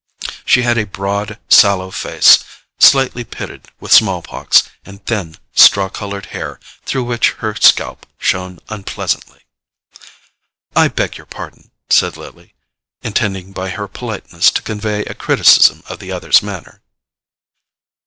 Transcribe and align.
She 0.43 0.63
had 0.63 0.79
a 0.79 0.87
broad 0.87 1.37
sallow 1.47 1.91
face, 1.91 2.43
slightly 2.79 3.23
pitted 3.23 3.67
with 3.79 3.91
small 3.91 4.23
pox, 4.23 4.63
and 4.83 5.05
thin 5.05 5.37
straw 5.53 5.89
coloured 5.89 6.25
hair 6.33 6.59
through 6.87 7.03
which 7.03 7.33
her 7.33 7.53
scalp 7.53 8.07
shone 8.17 8.57
unpleasantly. 8.69 9.41
"I 10.75 10.87
beg 10.87 11.17
your 11.19 11.27
pardon," 11.27 11.69
said 11.91 12.17
Lily, 12.17 12.55
intending 13.03 13.51
by 13.51 13.69
her 13.69 13.87
politeness 13.87 14.49
to 14.49 14.63
convey 14.63 15.05
a 15.05 15.13
criticism 15.13 15.83
of 15.87 15.99
the 15.99 16.11
other's 16.11 16.41
manner. 16.41 16.81